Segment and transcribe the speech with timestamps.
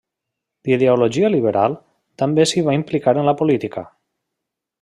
[0.69, 1.77] D'ideologia liberal,
[2.23, 3.89] també s'hi va implicar en la política.